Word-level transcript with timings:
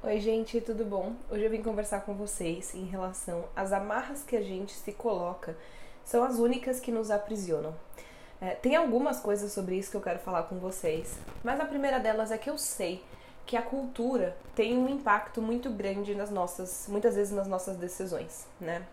Oi, 0.00 0.20
gente, 0.20 0.60
tudo 0.60 0.84
bom? 0.84 1.16
Hoje 1.28 1.42
eu 1.42 1.50
vim 1.50 1.60
conversar 1.60 2.02
com 2.02 2.14
vocês 2.14 2.72
em 2.72 2.84
relação 2.84 3.46
às 3.56 3.72
amarras 3.72 4.22
que 4.22 4.36
a 4.36 4.40
gente 4.40 4.70
se 4.70 4.92
coloca, 4.92 5.56
são 6.04 6.22
as 6.22 6.38
únicas 6.38 6.78
que 6.78 6.92
nos 6.92 7.10
aprisionam. 7.10 7.74
É, 8.40 8.50
tem 8.50 8.76
algumas 8.76 9.18
coisas 9.18 9.50
sobre 9.50 9.76
isso 9.76 9.90
que 9.90 9.96
eu 9.96 10.00
quero 10.00 10.20
falar 10.20 10.44
com 10.44 10.56
vocês, 10.60 11.18
mas 11.42 11.58
a 11.58 11.64
primeira 11.64 11.98
delas 11.98 12.30
é 12.30 12.38
que 12.38 12.48
eu 12.48 12.56
sei 12.56 13.02
que 13.44 13.56
a 13.56 13.62
cultura 13.62 14.36
tem 14.54 14.78
um 14.78 14.88
impacto 14.88 15.42
muito 15.42 15.68
grande 15.68 16.14
nas 16.14 16.30
nossas, 16.30 16.86
muitas 16.88 17.16
vezes 17.16 17.32
nas 17.32 17.48
nossas 17.48 17.76
decisões, 17.76 18.46
né? 18.60 18.86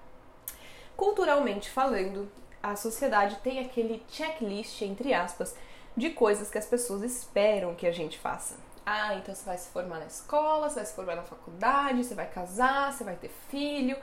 Culturalmente 0.98 1.70
falando, 1.70 2.28
a 2.64 2.76
sociedade 2.76 3.36
tem 3.44 3.60
aquele 3.60 4.04
checklist, 4.10 4.82
entre 4.82 5.14
aspas, 5.14 5.56
de 5.96 6.10
coisas 6.10 6.50
que 6.50 6.58
as 6.58 6.66
pessoas 6.66 7.04
esperam 7.04 7.76
que 7.76 7.86
a 7.86 7.92
gente 7.92 8.18
faça. 8.18 8.56
Ah, 8.86 9.16
então 9.16 9.34
você 9.34 9.44
vai 9.44 9.58
se 9.58 9.70
formar 9.70 10.00
na 10.00 10.06
escola, 10.06 10.70
você 10.70 10.76
vai 10.76 10.86
se 10.86 10.94
formar 10.94 11.16
na 11.16 11.24
faculdade, 11.24 12.04
você 12.04 12.14
vai 12.14 12.28
casar, 12.28 12.94
você 12.94 13.04
vai 13.04 13.16
ter 13.16 13.32
filho, 13.50 13.98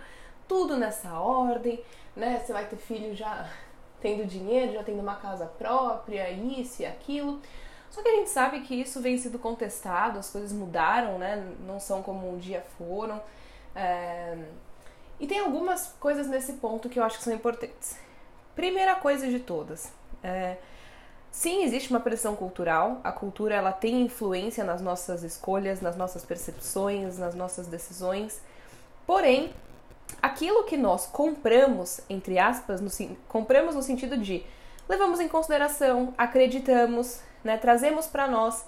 tudo 0.48 0.76
nessa 0.76 1.20
ordem, 1.20 1.82
né? 2.16 2.42
Você 2.44 2.52
vai 2.52 2.66
ter 2.66 2.76
filho 2.76 3.14
já 3.14 3.48
tendo 4.02 4.26
dinheiro, 4.26 4.72
já 4.72 4.82
tendo 4.82 5.00
uma 5.00 5.14
casa 5.16 5.46
própria, 5.46 6.28
isso 6.30 6.82
e 6.82 6.86
aquilo. 6.86 7.40
Só 7.90 8.02
que 8.02 8.08
a 8.08 8.16
gente 8.16 8.30
sabe 8.30 8.62
que 8.62 8.74
isso 8.74 9.00
vem 9.00 9.18
sido 9.18 9.38
contestado, 9.38 10.18
as 10.18 10.30
coisas 10.30 10.50
mudaram, 10.50 11.18
né? 11.18 11.46
Não 11.60 11.78
são 11.78 12.02
como 12.02 12.28
um 12.28 12.38
dia 12.38 12.64
foram. 12.76 13.22
É... 13.76 14.36
E 15.20 15.26
tem 15.26 15.38
algumas 15.38 15.94
coisas 16.00 16.26
nesse 16.26 16.54
ponto 16.54 16.88
que 16.88 16.98
eu 16.98 17.04
acho 17.04 17.18
que 17.18 17.24
são 17.24 17.32
importantes. 17.32 17.96
Primeira 18.56 18.96
coisa 18.96 19.28
de 19.28 19.38
todas, 19.38 19.92
é... 20.22 20.56
Sim, 21.32 21.64
existe 21.64 21.88
uma 21.88 21.98
pressão 21.98 22.36
cultural. 22.36 23.00
A 23.02 23.10
cultura 23.10 23.54
ela 23.54 23.72
tem 23.72 24.02
influência 24.02 24.62
nas 24.62 24.82
nossas 24.82 25.22
escolhas, 25.22 25.80
nas 25.80 25.96
nossas 25.96 26.22
percepções, 26.22 27.16
nas 27.16 27.34
nossas 27.34 27.66
decisões. 27.66 28.38
Porém, 29.06 29.50
aquilo 30.20 30.64
que 30.64 30.76
nós 30.76 31.06
compramos, 31.06 32.02
entre 32.08 32.38
aspas, 32.38 32.82
no, 32.82 32.90
compramos 33.28 33.74
no 33.74 33.82
sentido 33.82 34.18
de 34.18 34.44
levamos 34.86 35.20
em 35.20 35.28
consideração, 35.28 36.12
acreditamos, 36.18 37.20
né, 37.42 37.56
trazemos 37.56 38.06
para 38.06 38.28
nós, 38.28 38.66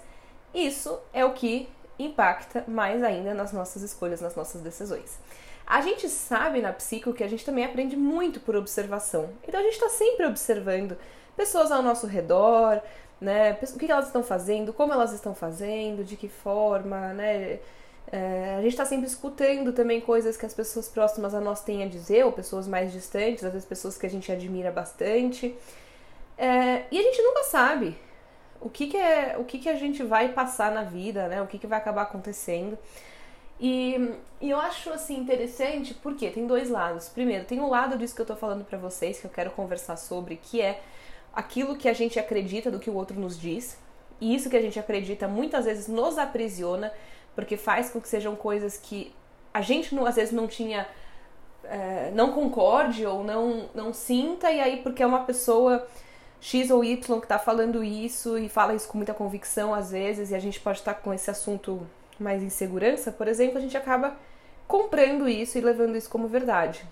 isso 0.51 0.97
é 1.13 1.23
o 1.23 1.33
que 1.33 1.69
impacta 1.99 2.63
mais 2.67 3.03
ainda 3.03 3.35
nas 3.35 3.53
nossas 3.53 3.83
escolhas, 3.83 4.21
nas 4.21 4.35
nossas 4.35 4.61
decisões. 4.61 5.19
A 5.67 5.81
gente 5.81 6.09
sabe 6.09 6.61
na 6.61 6.73
psico 6.73 7.13
que 7.13 7.23
a 7.23 7.27
gente 7.27 7.45
também 7.45 7.63
aprende 7.63 7.95
muito 7.95 8.39
por 8.39 8.55
observação. 8.55 9.29
Então 9.47 9.59
a 9.59 9.63
gente 9.63 9.73
está 9.73 9.89
sempre 9.89 10.25
observando 10.25 10.97
pessoas 11.35 11.71
ao 11.71 11.81
nosso 11.81 12.07
redor, 12.07 12.81
né? 13.19 13.57
O 13.61 13.79
que 13.79 13.91
elas 13.91 14.07
estão 14.07 14.23
fazendo, 14.23 14.73
como 14.73 14.93
elas 14.93 15.13
estão 15.13 15.33
fazendo, 15.33 16.03
de 16.03 16.15
que 16.15 16.27
forma, 16.27 17.13
né? 17.13 17.59
É, 18.11 18.55
a 18.57 18.61
gente 18.61 18.71
está 18.71 18.85
sempre 18.85 19.07
escutando 19.07 19.73
também 19.73 19.99
coisas 19.99 20.37
que 20.37 20.45
as 20.45 20.53
pessoas 20.53 20.87
próximas 20.87 21.33
a 21.33 21.41
nós 21.41 21.63
têm 21.63 21.83
a 21.83 21.87
dizer, 21.87 22.23
ou 22.25 22.31
pessoas 22.31 22.67
mais 22.67 22.91
distantes, 22.91 23.43
às 23.43 23.51
vezes 23.51 23.67
pessoas 23.67 23.97
que 23.97 24.05
a 24.05 24.09
gente 24.09 24.31
admira 24.31 24.71
bastante. 24.71 25.55
É, 26.37 26.83
e 26.91 26.99
a 26.99 27.01
gente 27.01 27.21
nunca 27.21 27.43
sabe 27.43 27.97
o 28.61 28.69
que, 28.69 28.87
que 28.87 28.97
é 28.97 29.35
o 29.37 29.43
que, 29.43 29.59
que 29.59 29.69
a 29.69 29.75
gente 29.75 30.03
vai 30.03 30.29
passar 30.29 30.71
na 30.71 30.83
vida, 30.83 31.27
né? 31.27 31.41
O 31.41 31.47
que, 31.47 31.57
que 31.57 31.67
vai 31.67 31.79
acabar 31.79 32.03
acontecendo. 32.03 32.77
E, 33.59 34.13
e, 34.41 34.49
eu 34.49 34.59
acho 34.59 34.89
assim 34.91 35.17
interessante 35.17 35.93
porque 35.93 36.29
tem 36.29 36.45
dois 36.45 36.69
lados. 36.69 37.07
Primeiro, 37.09 37.45
tem 37.45 37.59
um 37.59 37.69
lado 37.69 37.97
disso 37.97 38.15
que 38.15 38.21
eu 38.21 38.25
tô 38.25 38.35
falando 38.35 38.65
para 38.65 38.77
vocês 38.77 39.19
que 39.19 39.25
eu 39.25 39.31
quero 39.31 39.51
conversar 39.51 39.97
sobre, 39.97 40.35
que 40.35 40.61
é 40.61 40.81
aquilo 41.35 41.75
que 41.75 41.89
a 41.89 41.93
gente 41.93 42.17
acredita 42.17 42.71
do 42.71 42.79
que 42.79 42.89
o 42.89 42.95
outro 42.95 43.19
nos 43.19 43.39
diz. 43.39 43.77
E 44.21 44.33
isso 44.33 44.49
que 44.49 44.55
a 44.55 44.61
gente 44.61 44.79
acredita 44.79 45.27
muitas 45.27 45.65
vezes 45.65 45.87
nos 45.87 46.17
aprisiona, 46.17 46.93
porque 47.35 47.57
faz 47.57 47.89
com 47.89 47.99
que 47.99 48.07
sejam 48.07 48.35
coisas 48.35 48.77
que 48.77 49.13
a 49.53 49.61
gente 49.61 49.93
não, 49.93 50.05
às 50.05 50.15
vezes 50.15 50.33
não 50.33 50.47
tinha. 50.47 50.87
É, 51.65 52.11
não 52.13 52.31
concorde 52.31 53.07
ou 53.07 53.23
não, 53.23 53.69
não 53.73 53.91
sinta, 53.91 54.51
e 54.51 54.61
aí 54.61 54.77
porque 54.83 55.01
é 55.01 55.05
uma 55.05 55.23
pessoa 55.23 55.87
X 56.39 56.69
ou 56.69 56.83
Y 56.83 57.19
que 57.19 57.25
está 57.25 57.39
falando 57.39 57.83
isso 57.83 58.37
e 58.37 58.47
fala 58.47 58.75
isso 58.75 58.87
com 58.87 58.97
muita 58.97 59.15
convicção 59.15 59.73
às 59.73 59.89
vezes, 59.89 60.29
e 60.29 60.35
a 60.35 60.39
gente 60.39 60.59
pode 60.59 60.77
estar 60.77 60.93
com 60.93 61.11
esse 61.11 61.27
assunto 61.31 61.81
mais 62.19 62.43
insegurança, 62.43 63.11
por 63.11 63.27
exemplo, 63.27 63.57
a 63.57 63.61
gente 63.61 63.75
acaba 63.75 64.15
comprando 64.67 65.27
isso 65.27 65.57
e 65.57 65.61
levando 65.61 65.97
isso 65.97 66.07
como 66.07 66.27
verdade. 66.27 66.85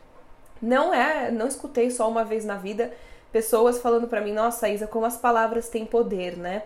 Não 0.60 0.92
é, 0.92 1.30
não 1.30 1.48
escutei 1.48 1.92
só 1.92 2.10
uma 2.10 2.25
vez 2.25 2.44
na 2.44 2.56
vida 2.56 2.92
pessoas 3.34 3.82
falando 3.82 4.08
para 4.08 4.22
mim, 4.22 4.32
nossa, 4.32 4.70
Isa, 4.70 4.86
como 4.86 5.06
as 5.06 5.18
palavras 5.18 5.68
têm 5.68 5.86
poder, 5.86 6.38
né? 6.38 6.64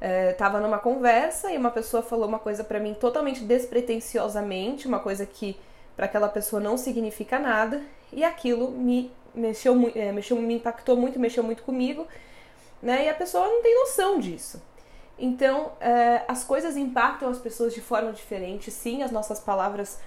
É, 0.00 0.32
tava 0.32 0.60
numa 0.60 0.78
conversa 0.78 1.52
e 1.52 1.56
uma 1.56 1.70
pessoa 1.70 2.02
falou 2.02 2.26
uma 2.26 2.38
coisa 2.38 2.64
para 2.64 2.80
mim 2.80 2.94
totalmente 2.94 3.44
despretensiosamente, 3.44 4.88
uma 4.88 4.98
coisa 4.98 5.24
que 5.24 5.56
para 5.94 6.06
aquela 6.06 6.28
pessoa 6.28 6.60
não 6.60 6.76
significa 6.76 7.38
nada, 7.38 7.82
e 8.12 8.24
aquilo 8.24 8.70
me 8.70 9.10
mexeu, 9.34 9.74
é, 9.94 10.10
mexeu, 10.12 10.36
me 10.36 10.54
impactou 10.54 10.96
muito, 10.96 11.18
mexeu 11.18 11.42
muito 11.42 11.62
comigo, 11.62 12.06
né? 12.82 13.04
E 13.04 13.08
a 13.08 13.14
pessoa 13.14 13.46
não 13.46 13.62
tem 13.62 13.74
noção 13.74 14.18
disso. 14.18 14.62
Então, 15.18 15.72
é, 15.80 16.22
as 16.28 16.44
coisas 16.44 16.76
impactam 16.76 17.28
as 17.28 17.38
pessoas 17.38 17.74
de 17.74 17.80
forma 17.80 18.12
diferente. 18.12 18.70
Sim, 18.70 19.02
as 19.02 19.10
nossas 19.10 19.40
palavras 19.40 19.98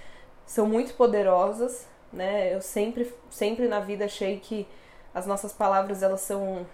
são 0.46 0.68
muito 0.68 0.94
poderosas, 0.94 1.88
né? 2.12 2.54
Eu 2.54 2.62
sempre, 2.62 3.12
sempre 3.30 3.68
na 3.68 3.80
vida 3.80 4.06
achei 4.06 4.40
que 4.40 4.68
as 5.14 5.26
nossas 5.26 5.54
palavras 5.54 6.04
elas 6.04 6.22
são 6.22 6.66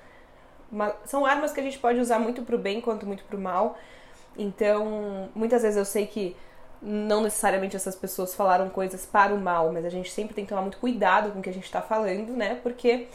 uma, 0.72 0.96
são 1.06 1.26
armas 1.26 1.52
que 1.54 1.60
a 1.60 1.64
gente 1.64 1.78
pode 1.78 2.00
usar 2.00 2.20
muito 2.20 2.42
para 2.42 2.56
o 2.56 2.60
bem 2.60 2.82
quanto 2.82 3.06
muito 3.06 3.24
para 3.24 3.38
o 3.38 3.40
mal. 3.40 3.78
Então, 4.38 5.30
muitas 5.34 5.62
vezes 5.62 5.78
eu 5.78 5.86
sei 5.86 6.06
que 6.08 6.36
não 6.82 7.22
necessariamente 7.22 7.76
essas 7.76 7.96
pessoas 7.96 8.36
falaram 8.36 8.70
coisas 8.70 9.06
para 9.06 9.34
o 9.34 9.40
mal, 9.40 9.72
mas 9.72 9.86
a 9.86 9.90
gente 9.90 10.12
sempre 10.12 10.34
tem 10.36 10.44
que 10.46 10.50
tomar 10.50 10.62
muito 10.62 10.78
cuidado 10.78 11.32
com 11.32 11.40
o 11.40 11.42
que 11.42 11.50
a 11.50 11.54
gente 11.54 11.64
está 11.64 11.82
falando, 11.82 12.34
né? 12.34 12.60
Porque 12.62 13.08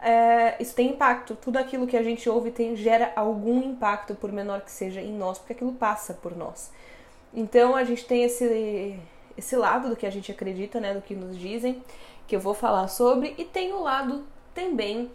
é, 0.00 0.60
isso 0.60 0.74
tem 0.74 0.90
impacto. 0.90 1.36
Tudo 1.36 1.56
aquilo 1.56 1.86
que 1.86 1.96
a 1.96 2.02
gente 2.02 2.28
ouve 2.28 2.50
tem, 2.50 2.76
gera 2.76 3.12
algum 3.14 3.62
impacto, 3.62 4.14
por 4.14 4.32
menor 4.32 4.60
que 4.62 4.70
seja, 4.70 5.00
em 5.00 5.12
nós, 5.12 5.38
porque 5.38 5.52
aquilo 5.52 5.72
passa 5.72 6.14
por 6.14 6.36
nós. 6.36 6.70
Então 7.32 7.76
a 7.76 7.84
gente 7.84 8.04
tem 8.04 8.24
esse, 8.24 8.98
esse 9.36 9.56
lado 9.56 9.88
do 9.88 9.96
que 9.96 10.06
a 10.06 10.10
gente 10.10 10.32
acredita, 10.32 10.80
né? 10.80 10.94
Do 10.94 11.02
que 11.02 11.14
nos 11.14 11.38
dizem, 11.38 11.82
que 12.26 12.34
eu 12.34 12.40
vou 12.40 12.54
falar 12.54 12.88
sobre, 12.88 13.34
e 13.38 13.44
tem 13.44 13.72
o 13.72 13.82
lado 13.82 14.26
também 14.56 15.10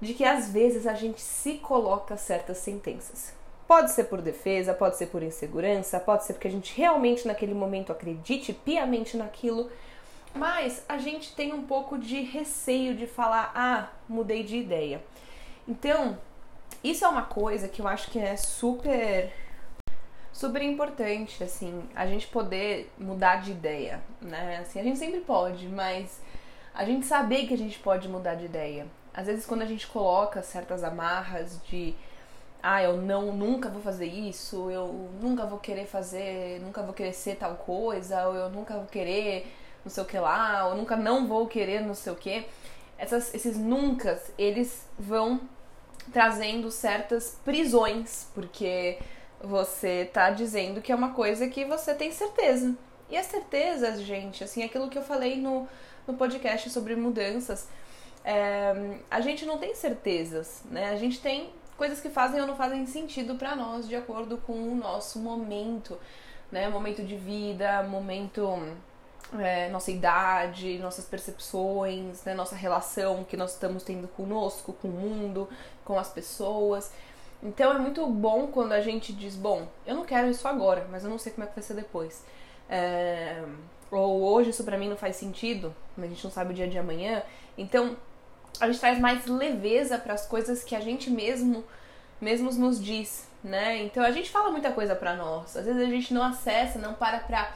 de 0.00 0.14
que 0.14 0.24
às 0.24 0.48
vezes 0.48 0.86
a 0.86 0.94
gente 0.94 1.20
se 1.20 1.54
coloca 1.54 2.16
certas 2.16 2.58
sentenças. 2.58 3.34
Pode 3.66 3.90
ser 3.90 4.04
por 4.04 4.20
defesa, 4.20 4.72
pode 4.72 4.96
ser 4.96 5.06
por 5.06 5.22
insegurança, 5.22 6.00
pode 6.00 6.24
ser 6.24 6.32
porque 6.34 6.48
a 6.48 6.50
gente 6.50 6.76
realmente 6.76 7.26
naquele 7.26 7.54
momento 7.54 7.92
acredite 7.92 8.52
piamente 8.52 9.16
naquilo, 9.16 9.70
mas 10.34 10.82
a 10.88 10.98
gente 10.98 11.34
tem 11.34 11.52
um 11.52 11.62
pouco 11.62 11.98
de 11.98 12.20
receio 12.20 12.94
de 12.94 13.06
falar, 13.06 13.52
ah, 13.54 13.88
mudei 14.08 14.42
de 14.42 14.56
ideia. 14.56 15.02
Então, 15.68 16.18
isso 16.82 17.04
é 17.04 17.08
uma 17.08 17.22
coisa 17.22 17.68
que 17.68 17.80
eu 17.80 17.86
acho 17.86 18.10
que 18.10 18.18
é 18.18 18.36
super 18.36 19.32
super 20.32 20.62
importante, 20.62 21.44
assim, 21.44 21.84
a 21.94 22.06
gente 22.06 22.26
poder 22.26 22.90
mudar 22.98 23.42
de 23.42 23.52
ideia, 23.52 24.02
né? 24.20 24.58
Assim, 24.62 24.80
a 24.80 24.82
gente 24.82 24.98
sempre 24.98 25.20
pode, 25.20 25.68
mas 25.68 26.20
a 26.74 26.84
gente 26.84 27.06
saber 27.06 27.46
que 27.46 27.54
a 27.54 27.58
gente 27.58 27.78
pode 27.78 28.08
mudar 28.08 28.34
de 28.34 28.46
ideia. 28.46 28.86
Às 29.12 29.26
vezes 29.26 29.46
quando 29.46 29.62
a 29.62 29.66
gente 29.66 29.86
coloca 29.86 30.42
certas 30.42 30.82
amarras 30.82 31.60
de 31.64 31.94
ah, 32.62 32.82
eu 32.82 32.96
não 32.96 33.32
nunca 33.32 33.68
vou 33.68 33.82
fazer 33.82 34.06
isso, 34.06 34.70
eu 34.70 35.10
nunca 35.20 35.44
vou 35.44 35.58
querer 35.58 35.84
fazer, 35.84 36.60
nunca 36.60 36.82
vou 36.82 36.94
querer 36.94 37.12
ser 37.12 37.34
tal 37.36 37.56
coisa, 37.56 38.28
ou 38.28 38.34
eu 38.34 38.50
nunca 38.50 38.74
vou 38.74 38.86
querer 38.86 39.52
não 39.84 39.90
sei 39.90 40.02
o 40.02 40.06
que 40.06 40.18
lá, 40.18 40.68
ou 40.68 40.76
nunca 40.76 40.96
não 40.96 41.26
vou 41.26 41.48
querer 41.48 41.80
não 41.80 41.94
sei 41.94 42.12
o 42.12 42.16
que. 42.16 42.46
Essas, 42.96 43.34
esses 43.34 43.58
nunca, 43.58 44.22
eles 44.38 44.88
vão 44.96 45.40
trazendo 46.12 46.70
certas 46.70 47.38
prisões, 47.44 48.28
porque 48.32 48.98
você 49.42 50.08
tá 50.12 50.30
dizendo 50.30 50.80
que 50.80 50.92
é 50.92 50.94
uma 50.94 51.12
coisa 51.12 51.48
que 51.48 51.64
você 51.64 51.94
tem 51.94 52.12
certeza. 52.12 52.76
E 53.12 53.16
as 53.18 53.26
certezas, 53.26 54.00
gente, 54.00 54.42
assim, 54.42 54.64
aquilo 54.64 54.88
que 54.88 54.96
eu 54.96 55.02
falei 55.02 55.36
no, 55.36 55.68
no 56.06 56.14
podcast 56.14 56.70
sobre 56.70 56.96
mudanças, 56.96 57.68
é, 58.24 58.96
a 59.10 59.20
gente 59.20 59.44
não 59.44 59.58
tem 59.58 59.74
certezas, 59.74 60.62
né? 60.70 60.88
A 60.88 60.96
gente 60.96 61.20
tem 61.20 61.50
coisas 61.76 62.00
que 62.00 62.08
fazem 62.08 62.40
ou 62.40 62.46
não 62.46 62.56
fazem 62.56 62.86
sentido 62.86 63.34
para 63.34 63.54
nós 63.54 63.86
de 63.86 63.94
acordo 63.94 64.38
com 64.38 64.54
o 64.54 64.74
nosso 64.74 65.18
momento, 65.18 65.98
né? 66.50 66.70
Momento 66.70 67.02
de 67.02 67.14
vida, 67.14 67.82
momento 67.82 68.58
é, 69.38 69.68
nossa 69.68 69.90
idade, 69.90 70.78
nossas 70.78 71.04
percepções, 71.04 72.24
né, 72.24 72.32
nossa 72.32 72.56
relação 72.56 73.24
que 73.24 73.36
nós 73.36 73.52
estamos 73.52 73.82
tendo 73.82 74.08
conosco, 74.08 74.72
com 74.72 74.88
o 74.88 74.90
mundo, 74.90 75.46
com 75.84 75.98
as 75.98 76.08
pessoas. 76.08 76.90
Então 77.42 77.72
é 77.72 77.78
muito 77.78 78.06
bom 78.06 78.46
quando 78.46 78.72
a 78.72 78.80
gente 78.80 79.12
diz, 79.12 79.36
bom, 79.36 79.68
eu 79.86 79.96
não 79.96 80.04
quero 80.06 80.30
isso 80.30 80.48
agora, 80.48 80.86
mas 80.90 81.04
eu 81.04 81.10
não 81.10 81.18
sei 81.18 81.30
como 81.30 81.44
é 81.44 81.46
que 81.46 81.54
vai 81.54 81.62
ser 81.62 81.74
depois. 81.74 82.24
É, 82.68 83.42
ou 83.90 84.22
hoje 84.22 84.50
isso 84.50 84.64
para 84.64 84.78
mim 84.78 84.88
não 84.88 84.96
faz 84.96 85.16
sentido, 85.16 85.74
mas 85.96 86.06
a 86.06 86.08
gente 86.08 86.24
não 86.24 86.30
sabe 86.30 86.52
o 86.52 86.54
dia 86.54 86.68
de 86.68 86.78
amanhã. 86.78 87.22
Então 87.56 87.96
a 88.60 88.66
gente 88.66 88.80
traz 88.80 88.98
mais 88.98 89.26
leveza 89.26 89.98
para 89.98 90.14
as 90.14 90.26
coisas 90.26 90.64
que 90.64 90.74
a 90.74 90.80
gente 90.80 91.10
mesmo 91.10 91.64
mesmos 92.20 92.56
nos 92.56 92.82
diz, 92.82 93.28
né? 93.42 93.82
Então 93.82 94.02
a 94.04 94.12
gente 94.12 94.30
fala 94.30 94.50
muita 94.50 94.70
coisa 94.70 94.94
para 94.94 95.16
nós. 95.16 95.56
Às 95.56 95.66
vezes 95.66 95.82
a 95.82 95.90
gente 95.90 96.14
não 96.14 96.22
acessa, 96.22 96.78
não 96.78 96.94
para 96.94 97.18
pra 97.18 97.52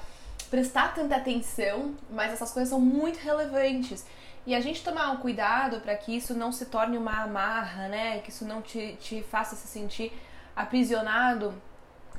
prestar 0.50 0.94
tanta 0.94 1.16
atenção, 1.16 1.94
mas 2.10 2.32
essas 2.32 2.50
coisas 2.50 2.68
são 2.68 2.80
muito 2.80 3.18
relevantes. 3.18 4.04
E 4.44 4.54
a 4.54 4.60
gente 4.60 4.82
tomar 4.82 5.10
um 5.10 5.16
cuidado 5.16 5.80
para 5.80 5.94
que 5.96 6.16
isso 6.16 6.34
não 6.34 6.52
se 6.52 6.66
torne 6.66 6.96
uma 6.96 7.22
amarra, 7.22 7.88
né? 7.88 8.18
Que 8.20 8.30
isso 8.30 8.44
não 8.44 8.62
te, 8.62 8.96
te 9.00 9.22
faça 9.22 9.56
se 9.56 9.66
sentir 9.66 10.12
aprisionado 10.54 11.54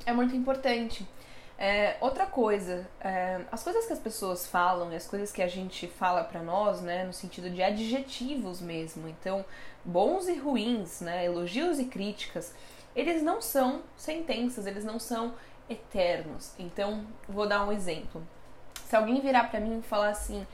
é 0.05 0.13
muito 0.13 0.35
importante. 0.35 1.07
É, 1.59 1.97
outra 2.01 2.27
coisa, 2.27 2.87
é, 3.01 3.41
as 3.51 3.63
coisas 3.63 3.87
que 3.87 3.93
as 3.93 3.97
pessoas 3.99 4.45
falam, 4.45 4.89
as 4.95 5.07
coisas 5.07 5.31
que 5.31 5.41
a 5.41 5.47
gente 5.47 5.87
fala 5.87 6.23
para 6.23 6.43
nós, 6.43 6.81
né, 6.81 7.03
no 7.03 7.11
sentido 7.11 7.49
de 7.49 7.63
adjetivos 7.63 8.61
mesmo, 8.61 9.07
então 9.07 9.43
bons 9.83 10.27
e 10.27 10.35
ruins, 10.35 11.01
né, 11.01 11.25
elogios 11.25 11.79
e 11.79 11.85
críticas, 11.85 12.53
eles 12.95 13.23
não 13.23 13.41
são 13.41 13.81
sentenças, 13.95 14.67
eles 14.67 14.85
não 14.85 14.99
são 14.99 15.33
eternos. 15.67 16.53
Então, 16.59 17.05
vou 17.27 17.47
dar 17.47 17.67
um 17.67 17.71
exemplo. 17.71 18.21
Se 18.85 18.95
alguém 18.95 19.19
virar 19.19 19.49
para 19.49 19.59
mim 19.59 19.79
e 19.79 19.81
falar 19.81 20.09
assim, 20.09 20.45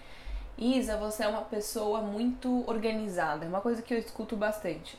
Isa, 0.58 0.98
você 0.98 1.24
é 1.24 1.28
uma 1.28 1.42
pessoa 1.42 2.02
muito 2.02 2.64
organizada, 2.66 3.46
é 3.46 3.48
uma 3.48 3.62
coisa 3.62 3.82
que 3.82 3.94
eu 3.94 3.98
escuto 3.98 4.38
bastante. 4.38 4.98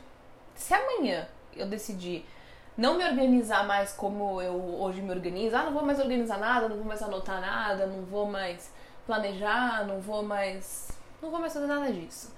Se 0.55 0.75
amanhã 0.75 1.27
eu 1.57 1.67
decidir 1.67 2.27
não 2.77 2.97
me 2.97 3.05
organizar 3.05 3.65
mais 3.67 3.93
como 3.93 4.43
eu 4.43 4.55
hoje 4.81 5.01
me 5.01 5.11
organizo. 5.11 5.57
Ah, 5.57 5.65
não 5.65 5.73
vou 5.73 5.85
mais 5.85 5.99
organizar 5.99 6.39
nada, 6.39 6.69
não 6.69 6.77
vou 6.77 6.85
mais 6.85 7.03
anotar 7.03 7.41
nada, 7.41 7.87
não 7.87 8.03
vou 8.05 8.27
mais 8.27 8.73
planejar, 9.07 9.87
não 9.87 10.01
vou 10.01 10.23
mais. 10.23 10.89
não 11.23 11.31
vou 11.31 11.41
mais 11.41 11.53
fazer 11.53 11.67
nada 11.67 11.93
disso. 11.93 12.35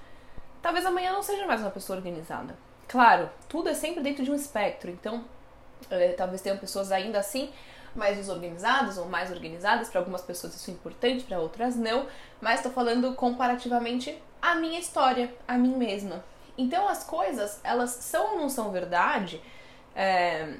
Talvez 0.60 0.84
amanhã 0.84 1.12
não 1.12 1.22
seja 1.22 1.46
mais 1.46 1.60
uma 1.60 1.70
pessoa 1.70 1.96
organizada. 1.96 2.56
Claro, 2.88 3.30
tudo 3.48 3.68
é 3.68 3.74
sempre 3.74 4.02
dentro 4.02 4.24
de 4.24 4.30
um 4.30 4.34
espectro, 4.34 4.90
então 4.90 5.24
é, 5.90 6.12
talvez 6.12 6.40
tenham 6.40 6.58
pessoas 6.58 6.92
ainda 6.92 7.18
assim 7.18 7.50
mais 7.94 8.16
desorganizadas 8.16 8.98
ou 8.98 9.06
mais 9.06 9.30
organizadas. 9.30 9.88
Para 9.88 10.00
algumas 10.00 10.22
pessoas 10.22 10.54
isso 10.54 10.70
é 10.70 10.74
importante, 10.74 11.24
para 11.24 11.38
outras 11.38 11.76
não. 11.76 12.06
Mas 12.40 12.56
estou 12.56 12.70
falando 12.70 13.14
comparativamente 13.14 14.22
à 14.40 14.54
minha 14.54 14.78
história, 14.78 15.34
a 15.48 15.56
mim 15.56 15.74
mesma. 15.76 16.22
Então 16.58 16.88
as 16.88 17.04
coisas, 17.04 17.60
elas 17.64 17.90
são 17.90 18.32
ou 18.34 18.38
não 18.38 18.48
são 18.48 18.70
verdade 18.70 19.40
é, 19.96 20.54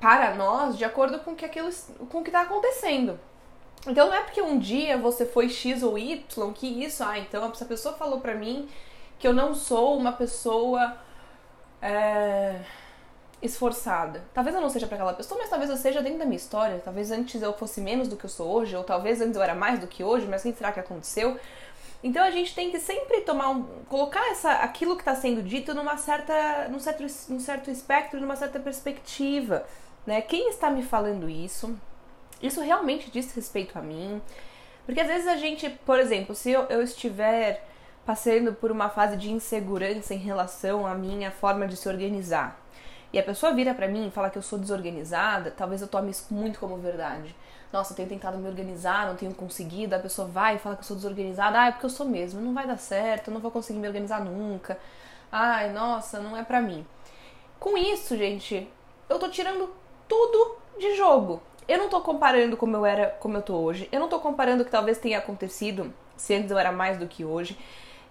para 0.00 0.34
nós 0.34 0.76
de 0.76 0.84
acordo 0.84 1.20
com 1.20 1.34
que 1.34 1.44
aquilo, 1.44 1.70
com 2.10 2.18
o 2.18 2.22
que 2.22 2.30
está 2.30 2.42
acontecendo. 2.42 3.18
Então 3.86 4.08
não 4.08 4.14
é 4.14 4.22
porque 4.22 4.42
um 4.42 4.58
dia 4.58 4.98
você 4.98 5.24
foi 5.24 5.48
X 5.48 5.82
ou 5.82 5.96
Y 5.96 6.52
que 6.52 6.66
isso, 6.66 7.02
ah, 7.02 7.18
então 7.18 7.50
essa 7.50 7.64
pessoa 7.64 7.94
falou 7.94 8.20
pra 8.20 8.34
mim 8.34 8.68
que 9.18 9.26
eu 9.26 9.32
não 9.32 9.54
sou 9.54 9.96
uma 9.96 10.12
pessoa 10.12 10.96
é, 11.80 12.60
esforçada. 13.40 14.22
Talvez 14.34 14.54
eu 14.54 14.60
não 14.60 14.68
seja 14.68 14.86
para 14.86 14.96
aquela 14.96 15.14
pessoa, 15.14 15.40
mas 15.40 15.48
talvez 15.48 15.70
eu 15.70 15.76
seja 15.76 16.02
dentro 16.02 16.18
da 16.18 16.24
minha 16.24 16.36
história. 16.36 16.80
Talvez 16.84 17.10
antes 17.10 17.40
eu 17.40 17.52
fosse 17.52 17.80
menos 17.80 18.08
do 18.08 18.16
que 18.16 18.24
eu 18.24 18.30
sou 18.30 18.50
hoje, 18.50 18.76
ou 18.76 18.84
talvez 18.84 19.20
antes 19.20 19.36
eu 19.36 19.42
era 19.42 19.54
mais 19.54 19.78
do 19.78 19.86
que 19.86 20.04
hoje, 20.04 20.26
mas 20.26 20.42
quem 20.42 20.54
será 20.54 20.72
que 20.72 20.80
aconteceu? 20.80 21.38
Então 22.02 22.24
a 22.24 22.30
gente 22.30 22.54
tem 22.54 22.70
que 22.70 22.80
sempre 22.80 23.20
tomar 23.22 23.50
um, 23.50 23.62
colocar 23.88 24.30
essa, 24.30 24.52
aquilo 24.52 24.96
que 24.96 25.02
está 25.02 25.14
sendo 25.14 25.42
dito 25.42 25.74
numa 25.74 25.98
certa, 25.98 26.68
num 26.68 26.80
certo, 26.80 27.04
num 27.28 27.40
certo 27.40 27.70
espectro, 27.70 28.20
numa 28.20 28.36
certa 28.36 28.58
perspectiva, 28.58 29.66
né? 30.06 30.22
Quem 30.22 30.48
está 30.48 30.70
me 30.70 30.82
falando 30.82 31.28
isso? 31.28 31.76
Isso 32.42 32.60
realmente 32.62 33.10
diz 33.10 33.32
respeito 33.34 33.78
a 33.78 33.82
mim? 33.82 34.20
Porque 34.86 35.00
às 35.00 35.08
vezes 35.08 35.28
a 35.28 35.36
gente, 35.36 35.68
por 35.84 35.98
exemplo, 35.98 36.34
se 36.34 36.50
eu, 36.50 36.62
eu 36.64 36.82
estiver 36.82 37.66
passando 38.06 38.54
por 38.54 38.72
uma 38.72 38.88
fase 38.88 39.16
de 39.16 39.30
insegurança 39.30 40.14
em 40.14 40.18
relação 40.18 40.86
à 40.86 40.94
minha 40.94 41.30
forma 41.30 41.66
de 41.66 41.76
se 41.76 41.86
organizar, 41.86 42.58
e 43.12 43.18
a 43.18 43.22
pessoa 43.22 43.52
vira 43.52 43.74
para 43.74 43.88
mim 43.88 44.08
e 44.08 44.10
fala 44.10 44.30
que 44.30 44.38
eu 44.38 44.42
sou 44.42 44.58
desorganizada, 44.58 45.50
talvez 45.50 45.82
eu 45.82 45.88
tome 45.88 46.10
isso 46.10 46.32
muito 46.32 46.58
como 46.58 46.78
verdade 46.78 47.34
nossa, 47.72 47.92
eu 47.92 47.96
tenho 47.96 48.08
tentado 48.08 48.36
me 48.38 48.48
organizar, 48.48 49.06
não 49.06 49.16
tenho 49.16 49.34
conseguido, 49.34 49.94
a 49.94 49.98
pessoa 49.98 50.26
vai 50.26 50.56
e 50.56 50.58
fala 50.58 50.74
que 50.74 50.82
eu 50.82 50.86
sou 50.86 50.96
desorganizada, 50.96 51.60
ah, 51.60 51.66
é 51.68 51.72
porque 51.72 51.86
eu 51.86 51.90
sou 51.90 52.06
mesmo, 52.06 52.40
não 52.40 52.52
vai 52.52 52.66
dar 52.66 52.78
certo, 52.78 53.28
eu 53.28 53.34
não 53.34 53.40
vou 53.40 53.50
conseguir 53.50 53.78
me 53.78 53.86
organizar 53.86 54.24
nunca. 54.24 54.78
Ai, 55.30 55.70
nossa, 55.72 56.18
não 56.18 56.36
é 56.36 56.42
pra 56.42 56.60
mim. 56.60 56.84
Com 57.60 57.76
isso, 57.76 58.16
gente, 58.16 58.68
eu 59.08 59.18
tô 59.18 59.28
tirando 59.28 59.70
tudo 60.08 60.56
de 60.78 60.96
jogo. 60.96 61.40
Eu 61.68 61.78
não 61.78 61.88
tô 61.88 62.00
comparando 62.00 62.56
como 62.56 62.76
eu 62.76 62.84
era, 62.84 63.10
como 63.20 63.36
eu 63.36 63.42
tô 63.42 63.54
hoje. 63.54 63.88
Eu 63.92 64.00
não 64.00 64.08
tô 64.08 64.18
comparando 64.18 64.62
o 64.62 64.64
que 64.64 64.72
talvez 64.72 64.98
tenha 64.98 65.18
acontecido 65.18 65.92
se 66.16 66.34
antes 66.34 66.50
eu 66.50 66.58
era 66.58 66.72
mais 66.72 66.98
do 66.98 67.06
que 67.06 67.24
hoje. 67.24 67.56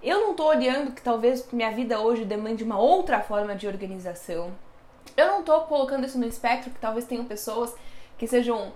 Eu 0.02 0.22
não 0.22 0.34
tô 0.34 0.46
olhando 0.46 0.94
que 0.94 1.02
talvez 1.02 1.46
minha 1.52 1.72
vida 1.72 2.00
hoje 2.00 2.24
demande 2.24 2.64
uma 2.64 2.80
outra 2.80 3.20
forma 3.20 3.54
de 3.54 3.68
organização. 3.68 4.54
Eu 5.18 5.28
não 5.28 5.44
tô 5.44 5.60
colocando 5.62 6.06
isso 6.06 6.18
no 6.18 6.26
espectro 6.26 6.72
que 6.72 6.80
talvez 6.80 7.06
tenham 7.06 7.26
pessoas 7.26 7.76
que 8.18 8.26
sejam 8.26 8.72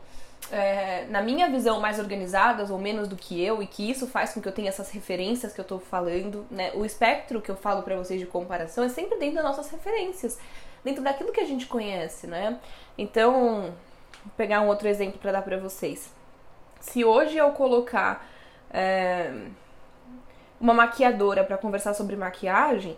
é, 0.52 1.06
na 1.10 1.22
minha 1.22 1.50
visão, 1.50 1.80
mais 1.80 2.00
organizadas 2.00 2.70
ou 2.70 2.78
menos 2.78 3.08
do 3.08 3.16
que 3.16 3.44
eu, 3.44 3.62
e 3.62 3.68
que 3.68 3.90
isso 3.90 4.08
faz 4.08 4.34
com 4.34 4.42
que 4.42 4.48
eu 4.48 4.52
tenha 4.52 4.70
essas 4.70 4.92
referências 4.92 5.54
que 5.54 5.62
eu 5.62 5.66
tô 5.66 5.80
falando, 5.80 6.46
né? 6.52 6.72
O 6.76 6.86
espectro 6.86 7.42
que 7.42 7.50
eu 7.50 7.56
falo 7.56 7.84
para 7.84 7.96
vocês 7.96 8.20
de 8.20 8.26
comparação 8.26 8.84
é 8.84 8.90
sempre 8.90 9.18
dentro 9.18 9.36
das 9.36 9.44
nossas 9.44 9.70
referências, 9.70 10.40
dentro 10.84 11.04
daquilo 11.04 11.32
que 11.32 11.40
a 11.40 11.46
gente 11.46 11.66
conhece, 11.66 12.28
né? 12.28 12.60
Então, 12.98 13.74
vou 14.24 14.34
pegar 14.38 14.62
um 14.62 14.68
outro 14.68 14.88
exemplo 14.88 15.20
para 15.20 15.32
dar 15.32 15.42
para 15.42 15.58
vocês. 15.58 16.12
Se 16.80 17.06
hoje 17.06 17.38
eu 17.38 17.52
colocar 17.52 18.28
é, 18.70 19.32
uma 20.60 20.74
maquiadora 20.74 21.44
para 21.44 21.58
conversar 21.58 21.94
sobre 21.94 22.16
maquiagem, 22.16 22.98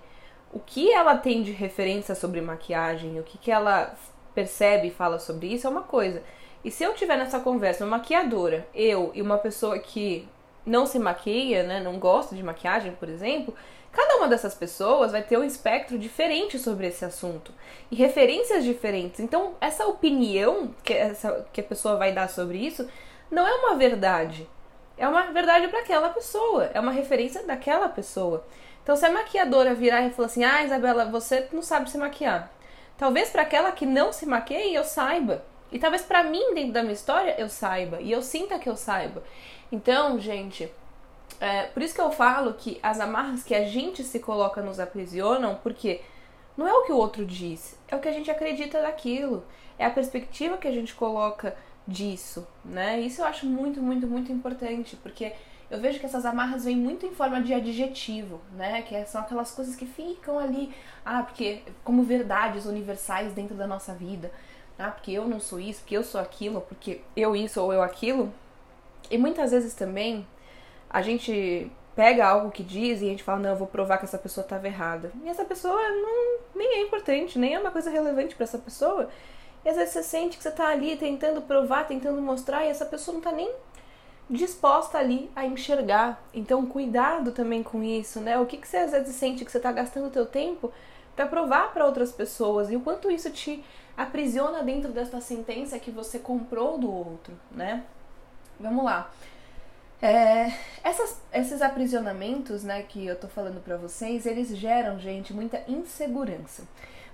o 0.52 0.60
que 0.60 0.92
ela 0.92 1.18
tem 1.18 1.44
de 1.44 1.52
referência 1.52 2.16
sobre 2.16 2.42
maquiagem, 2.42 3.20
o 3.20 3.24
que, 3.24 3.38
que 3.38 3.52
ela 3.52 3.94
percebe 4.34 4.88
e 4.88 4.92
fala 4.92 5.20
sobre 5.20 5.48
isso 5.48 5.68
é 5.68 5.70
uma 5.70 5.84
coisa. 5.84 6.24
E 6.66 6.72
se 6.72 6.84
eu 6.84 6.96
tiver 6.96 7.16
nessa 7.16 7.40
conversa 7.40 7.86
uma 7.86 7.98
maquiadora, 7.98 8.68
eu 8.74 9.12
e 9.14 9.22
uma 9.22 9.38
pessoa 9.38 9.78
que 9.78 10.28
não 10.66 10.88
se 10.88 10.98
maquia, 10.98 11.62
né, 11.62 11.80
não 11.80 12.00
gosta 12.00 12.36
de 12.36 12.42
maquiagem, 12.42 12.92
por 12.94 13.08
exemplo, 13.08 13.54
cada 13.92 14.18
uma 14.18 14.28
dessas 14.28 14.56
pessoas 14.56 15.12
vai 15.12 15.22
ter 15.22 15.38
um 15.38 15.44
espectro 15.44 15.96
diferente 16.00 16.58
sobre 16.58 16.88
esse 16.88 17.06
assunto 17.06 17.54
e 17.92 17.96
referências 17.96 18.64
diferentes. 18.64 19.20
Então, 19.20 19.54
essa 19.62 19.86
opinião 19.86 20.74
que, 20.84 20.92
essa, 20.92 21.46
que 21.54 21.62
a 21.62 21.64
pessoa 21.64 21.98
vai 21.98 22.12
dar 22.12 22.32
sobre 22.32 22.58
isso 22.58 22.90
não 23.30 23.48
é 23.48 23.54
uma 23.58 23.76
verdade. 23.76 24.50
É 24.98 25.08
uma 25.08 25.32
verdade 25.32 25.68
para 25.68 25.82
aquela 25.82 26.10
pessoa, 26.10 26.72
é 26.74 26.80
uma 26.80 26.92
referência 26.92 27.44
daquela 27.44 27.90
pessoa. 27.90 28.44
Então, 28.82 28.96
se 28.96 29.06
a 29.06 29.12
maquiadora 29.12 29.76
virar 29.76 30.02
e 30.02 30.10
falar 30.10 30.26
assim: 30.26 30.44
Ah, 30.44 30.64
Isabela, 30.64 31.06
você 31.06 31.48
não 31.54 31.62
sabe 31.62 31.92
se 31.92 31.98
maquiar. 32.00 32.52
Talvez 32.98 33.30
para 33.30 33.44
aquela 33.44 33.72
que 33.72 33.86
não 33.86 34.12
se 34.12 34.26
maquia 34.26 34.74
eu 34.74 34.84
saiba. 34.84 35.44
E 35.72 35.80
talvez 35.80 36.02
para 36.02 36.24
mim, 36.24 36.54
dentro 36.54 36.74
da 36.74 36.82
minha 36.82 36.94
história, 36.94 37.36
eu 37.38 37.50
saiba. 37.50 38.00
E 38.02 38.12
eu 38.12 38.22
sinta 38.22 38.60
que 38.60 38.70
eu 38.70 38.76
saiba. 38.76 39.24
Então, 39.72 40.20
gente, 40.20 40.72
é, 41.40 41.64
por 41.64 41.82
isso 41.82 41.94
que 41.94 42.02
eu 42.02 42.12
falo 42.12 42.54
que 42.54 42.80
as 42.82 43.00
amarras 43.00 43.44
que 43.44 43.54
a 43.54 43.66
gente 43.66 44.04
se 44.04 44.20
coloca 44.20 44.62
nos 44.62 44.80
aprisionam, 44.80 45.60
porque 45.62 46.02
não 46.56 46.68
é 46.68 46.74
o 46.74 46.84
que 46.84 46.92
o 46.92 46.98
outro 46.98 47.26
diz, 47.26 47.78
é 47.88 47.96
o 47.96 48.00
que 48.00 48.08
a 48.08 48.14
gente 48.14 48.32
acredita 48.32 48.82
daquilo. 48.82 49.44
É 49.78 49.86
a 49.86 49.90
perspectiva 49.90 50.58
que 50.58 50.68
a 50.68 50.72
gente 50.72 50.94
coloca 50.94 51.56
disso, 51.88 52.48
né? 52.64 53.00
Isso 53.02 53.22
eu 53.22 53.26
acho 53.26 53.46
muito, 53.46 53.82
muito, 53.82 54.08
muito 54.08 54.32
importante, 54.32 54.96
porque 54.96 55.34
eu 55.70 55.80
vejo 55.80 56.00
que 56.00 56.06
essas 56.06 56.26
amarras 56.26 56.64
vêm 56.64 56.78
muito 56.78 57.06
em 57.06 57.12
forma 57.12 57.42
de 57.42 57.54
adjetivo, 57.54 58.40
né? 58.56 58.82
Que 58.84 59.04
são 59.06 59.22
aquelas 59.22 59.52
coisas 59.52 59.76
que 59.76 59.86
ficam 59.86 60.40
ali, 60.40 60.74
ah, 61.04 61.24
porque 61.24 61.62
como 61.84 62.04
verdades 62.04 62.66
universais 62.66 63.34
dentro 63.34 63.56
da 63.56 63.68
nossa 63.68 63.94
vida 63.94 64.32
ah, 64.78 64.92
porque 64.92 65.12
eu 65.12 65.28
não 65.28 65.40
sou 65.40 65.60
isso, 65.60 65.82
porque 65.82 65.96
eu 65.98 66.04
sou 66.04 66.20
aquilo, 66.20 66.62
porque 66.62 67.02
eu 67.16 67.36
isso 67.36 67.62
ou 67.62 67.72
eu 67.72 67.82
aquilo. 67.82 68.32
E 69.10 69.18
muitas 69.18 69.52
vezes 69.52 69.74
também 69.74 70.28
a 70.90 71.02
gente 71.02 71.72
pega 71.96 72.28
algo 72.28 72.52
que 72.52 72.64
diz 72.64 73.02
e 73.02 73.06
a 73.06 73.10
gente 73.10 73.24
fala, 73.24 73.40
não, 73.40 73.50
eu 73.52 73.56
vou 73.56 73.68
provar 73.68 73.98
que 73.98 74.06
essa 74.06 74.18
pessoa 74.18 74.44
estava 74.44 74.68
errada. 74.68 75.12
E 75.24 75.30
essa 75.30 75.46
pessoa 75.46 75.80
não, 75.90 76.40
nem 76.54 76.68
é 76.80 76.82
importante, 76.82 77.40
nem 77.40 77.54
é 77.54 77.60
uma 77.60 77.72
coisa 77.72 77.90
relevante 77.90 78.36
para 78.36 78.44
essa 78.44 78.58
pessoa. 78.58 79.10
E 79.64 79.70
às 79.70 79.78
vezes 79.78 79.94
você 79.94 80.04
sente 80.04 80.38
que 80.38 80.44
você 80.44 80.50
está 80.50 80.68
ali 80.68 80.96
tentando 80.98 81.42
provar, 81.42 81.88
tentando 81.88 82.22
mostrar, 82.22 82.66
e 82.66 82.70
essa 82.70 82.86
pessoa 82.86 83.14
não 83.14 83.20
está 83.20 83.32
nem 83.32 83.50
disposta 84.30 84.98
ali 84.98 85.32
a 85.36 85.46
enxergar. 85.46 86.22
Então, 86.34 86.66
cuidado 86.66 87.32
também 87.32 87.64
com 87.64 87.82
isso, 87.82 88.20
né? 88.20 88.38
O 88.38 88.46
que, 88.46 88.58
que 88.58 88.68
você 88.68 88.78
às 88.78 88.92
vezes 88.92 89.16
sente 89.16 89.46
que 89.46 89.52
você 89.52 89.58
está 89.58 89.72
gastando 89.72 90.08
o 90.08 90.12
teu 90.12 90.26
tempo 90.26 90.72
para 91.16 91.26
provar 91.26 91.74
para 91.74 91.86
outras 91.86 92.12
pessoas 92.12 92.70
e 92.70 92.76
o 92.76 92.82
quanto 92.82 93.10
isso 93.10 93.32
te 93.32 93.64
aprisiona 93.98 94.64
dentro 94.64 94.92
dessa 94.92 95.22
sentença 95.22 95.80
que 95.80 95.92
você 95.92 96.20
comprou 96.20 96.78
do 96.78 96.92
outro, 96.92 97.34
né? 97.52 97.84
Vamos 98.60 98.84
lá. 98.86 99.12
É, 100.02 100.52
essas, 100.84 101.22
esses 101.34 101.62
aprisionamentos, 101.62 102.64
né, 102.64 102.84
que 102.84 103.06
eu 103.06 103.16
tô 103.16 103.28
falando 103.28 103.64
para 103.64 103.78
vocês, 103.78 104.26
eles 104.26 104.50
geram, 104.56 105.00
gente, 105.00 105.34
muita 105.34 105.64
insegurança. 105.68 106.64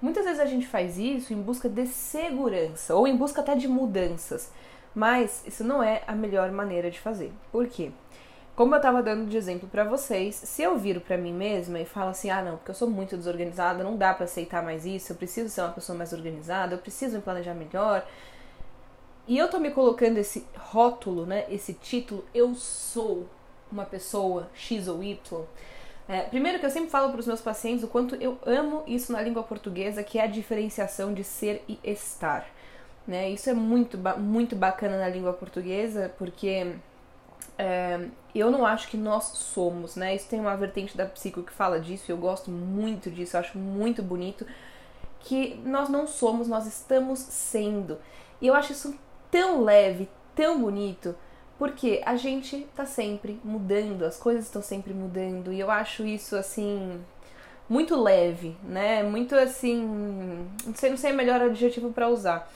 Muitas 0.01 0.25
vezes 0.25 0.39
a 0.39 0.45
gente 0.45 0.67
faz 0.67 0.97
isso 0.97 1.31
em 1.31 1.41
busca 1.41 1.69
de 1.69 1.85
segurança 1.85 2.95
ou 2.95 3.07
em 3.07 3.15
busca 3.15 3.41
até 3.41 3.55
de 3.55 3.67
mudanças, 3.67 4.51
mas 4.95 5.43
isso 5.45 5.63
não 5.63 5.81
é 5.81 6.01
a 6.07 6.13
melhor 6.13 6.51
maneira 6.51 6.89
de 6.89 6.99
fazer. 6.99 7.31
Por 7.51 7.67
quê? 7.67 7.91
Como 8.55 8.75
eu 8.75 8.77
estava 8.77 9.01
dando 9.01 9.27
de 9.29 9.37
exemplo 9.37 9.67
para 9.69 9.83
vocês, 9.83 10.35
se 10.35 10.61
eu 10.61 10.77
viro 10.77 11.01
para 11.01 11.17
mim 11.17 11.33
mesma 11.33 11.79
e 11.79 11.85
falo 11.85 12.09
assim: 12.09 12.29
"Ah, 12.29 12.41
não, 12.43 12.57
porque 12.57 12.71
eu 12.71 12.75
sou 12.75 12.89
muito 12.89 13.17
desorganizada, 13.17 13.83
não 13.83 13.97
dá 13.97 14.13
para 14.13 14.25
aceitar 14.25 14.61
mais 14.63 14.85
isso, 14.85 15.11
eu 15.11 15.15
preciso 15.15 15.49
ser 15.49 15.61
uma 15.61 15.71
pessoa 15.71 15.97
mais 15.97 16.13
organizada, 16.13 16.75
eu 16.75 16.79
preciso 16.79 17.15
me 17.17 17.21
planejar 17.21 17.53
melhor". 17.53 18.05
e 19.27 19.37
eu 19.37 19.49
tô 19.49 19.59
me 19.59 19.71
colocando 19.71 20.17
esse 20.17 20.45
rótulo, 20.57 21.25
né? 21.25 21.45
Esse 21.49 21.73
título, 21.73 22.25
eu 22.33 22.53
sou 22.55 23.27
uma 23.71 23.85
pessoa 23.85 24.49
X 24.53 24.87
ou 24.87 25.03
Y. 25.03 25.45
É, 26.07 26.21
primeiro 26.23 26.59
que 26.59 26.65
eu 26.65 26.69
sempre 26.69 26.89
falo 26.89 27.09
para 27.11 27.19
os 27.21 27.27
meus 27.27 27.41
pacientes 27.41 27.83
o 27.83 27.87
quanto 27.87 28.15
eu 28.15 28.37
amo 28.45 28.83
isso 28.87 29.11
na 29.13 29.21
língua 29.21 29.43
portuguesa, 29.43 30.03
que 30.03 30.19
é 30.19 30.23
a 30.23 30.27
diferenciação 30.27 31.13
de 31.13 31.23
ser 31.23 31.63
e 31.67 31.79
estar. 31.83 32.45
Né? 33.07 33.29
Isso 33.29 33.49
é 33.49 33.53
muito, 33.53 33.97
muito 34.19 34.55
bacana 34.55 34.97
na 34.97 35.07
língua 35.07 35.33
portuguesa, 35.33 36.11
porque 36.17 36.75
é, 37.61 38.07
eu 38.33 38.49
não 38.49 38.65
acho 38.65 38.87
que 38.87 38.97
nós 38.97 39.25
somos, 39.25 39.95
né? 39.95 40.15
Isso 40.15 40.27
tem 40.27 40.39
uma 40.39 40.57
vertente 40.57 40.97
da 40.97 41.05
psico 41.05 41.43
que 41.43 41.53
fala 41.53 41.79
disso, 41.79 42.05
e 42.09 42.11
eu 42.11 42.17
gosto 42.17 42.49
muito 42.49 43.11
disso, 43.11 43.35
eu 43.35 43.39
acho 43.39 43.57
muito 43.57 44.01
bonito, 44.01 44.45
que 45.19 45.61
nós 45.63 45.87
não 45.87 46.07
somos, 46.07 46.47
nós 46.47 46.65
estamos 46.65 47.19
sendo. 47.19 47.99
E 48.41 48.47
eu 48.47 48.55
acho 48.55 48.71
isso 48.71 48.95
tão 49.29 49.63
leve, 49.63 50.09
tão 50.35 50.59
bonito, 50.59 51.15
porque 51.59 52.01
a 52.03 52.15
gente 52.15 52.67
tá 52.75 52.85
sempre 52.85 53.39
mudando, 53.43 54.03
as 54.03 54.17
coisas 54.17 54.45
estão 54.45 54.63
sempre 54.63 54.91
mudando, 54.91 55.53
e 55.53 55.59
eu 55.59 55.69
acho 55.69 56.03
isso 56.03 56.35
assim 56.35 56.99
muito 57.69 57.95
leve, 57.95 58.57
né? 58.63 59.03
Muito 59.03 59.35
assim, 59.35 60.47
não 60.65 60.73
sei, 60.73 60.89
não 60.89 60.97
sei 60.97 61.11
o 61.11 61.15
melhor 61.15 61.41
adjetivo 61.41 61.93
para 61.93 62.09
usar. 62.09 62.51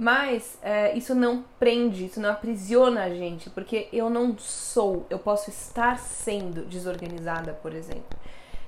Mas 0.00 0.58
é, 0.62 0.96
isso 0.96 1.14
não 1.14 1.44
prende, 1.58 2.06
isso 2.06 2.18
não 2.22 2.30
aprisiona 2.30 3.04
a 3.04 3.10
gente, 3.10 3.50
porque 3.50 3.86
eu 3.92 4.08
não 4.08 4.34
sou, 4.38 5.04
eu 5.10 5.18
posso 5.18 5.50
estar 5.50 5.98
sendo 5.98 6.64
desorganizada, 6.64 7.52
por 7.52 7.74
exemplo. 7.74 8.18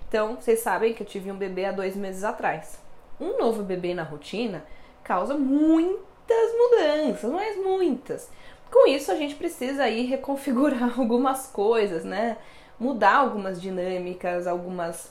Então, 0.07 0.37
vocês 0.37 0.61
sabem 0.61 0.93
que 0.93 1.03
eu 1.03 1.07
tive 1.07 1.33
um 1.33 1.37
bebê 1.39 1.65
há 1.65 1.73
dois 1.73 1.97
meses 1.97 2.23
atrás. 2.23 2.79
Um 3.19 3.39
novo 3.39 3.63
bebê 3.63 3.95
na 3.95 4.03
rotina 4.03 4.63
causa 5.03 5.33
muitas 5.33 6.53
mudanças, 6.55 7.33
mas 7.33 7.57
muitas. 7.57 8.31
Com 8.71 8.87
isso, 8.87 9.11
a 9.11 9.17
gente 9.17 9.35
precisa 9.35 9.85
aí 9.85 10.05
reconfigurar 10.05 10.93
algumas 11.01 11.47
coisas, 11.47 12.05
né? 12.05 12.37
Mudar 12.79 13.17
algumas 13.17 13.59
dinâmicas, 13.59 14.47
algumas. 14.47 15.11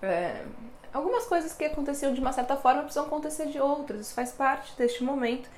É, 0.00 0.42
algumas 0.94 1.26
coisas 1.26 1.52
que 1.52 1.64
aconteciam 1.64 2.14
de 2.14 2.20
uma 2.20 2.32
certa 2.32 2.56
forma 2.56 2.82
precisam 2.82 3.04
acontecer 3.04 3.46
de 3.46 3.60
outras. 3.60 4.00
Isso 4.00 4.14
faz 4.14 4.32
parte 4.32 4.74
deste 4.78 5.02
momento. 5.02 5.50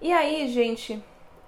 E 0.00 0.12
aí, 0.12 0.48
gente, 0.48 1.00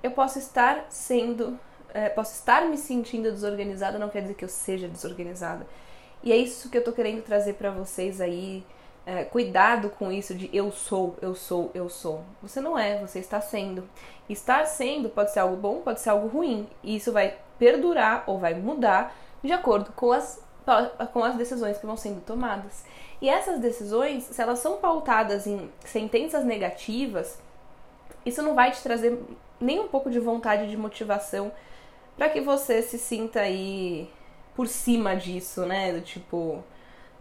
eu 0.02 0.10
posso 0.10 0.38
estar 0.38 0.86
sendo. 0.90 1.58
É, 1.92 2.10
posso 2.10 2.34
estar 2.34 2.66
me 2.66 2.76
sentindo 2.76 3.32
desorganizada, 3.32 3.98
não 3.98 4.10
quer 4.10 4.20
dizer 4.20 4.34
que 4.34 4.44
eu 4.44 4.48
seja 4.48 4.86
desorganizada. 4.86 5.66
E 6.22 6.30
é 6.30 6.36
isso 6.36 6.68
que 6.68 6.76
eu 6.76 6.84
tô 6.84 6.92
querendo 6.92 7.22
trazer 7.22 7.54
para 7.54 7.70
vocês 7.70 8.20
aí 8.20 8.64
é, 9.06 9.24
cuidado 9.24 9.88
com 9.88 10.10
isso 10.10 10.34
de 10.34 10.50
eu 10.52 10.70
sou, 10.72 11.16
eu 11.22 11.34
sou, 11.34 11.70
eu 11.72 11.88
sou. 11.88 12.24
Você 12.42 12.60
não 12.60 12.78
é, 12.78 12.98
você 12.98 13.20
está 13.20 13.40
sendo. 13.40 13.88
Estar 14.28 14.66
sendo 14.66 15.08
pode 15.08 15.32
ser 15.32 15.38
algo 15.38 15.56
bom, 15.56 15.80
pode 15.80 16.00
ser 16.00 16.10
algo 16.10 16.26
ruim. 16.26 16.68
E 16.82 16.96
isso 16.96 17.12
vai 17.12 17.38
perdurar 17.58 18.24
ou 18.26 18.38
vai 18.38 18.52
mudar 18.54 19.16
de 19.42 19.52
acordo 19.52 19.92
com 19.92 20.12
as, 20.12 20.42
com 21.12 21.22
as 21.22 21.36
decisões 21.36 21.78
que 21.78 21.86
vão 21.86 21.96
sendo 21.96 22.20
tomadas. 22.20 22.84
E 23.20 23.28
essas 23.28 23.60
decisões, 23.60 24.24
se 24.24 24.40
elas 24.40 24.58
são 24.58 24.76
pautadas 24.76 25.46
em 25.46 25.70
sentenças 25.84 26.44
negativas, 26.44 27.38
isso 28.24 28.42
não 28.42 28.54
vai 28.54 28.72
te 28.72 28.82
trazer 28.82 29.18
nem 29.60 29.80
um 29.80 29.88
pouco 29.88 30.10
de 30.10 30.18
vontade 30.18 30.68
de 30.68 30.76
motivação 30.76 31.52
para 32.16 32.28
que 32.28 32.40
você 32.40 32.82
se 32.82 32.98
sinta 32.98 33.40
aí 33.40 34.10
por 34.54 34.66
cima 34.66 35.14
disso, 35.14 35.64
né? 35.64 35.92
Do 35.92 36.00
tipo, 36.00 36.62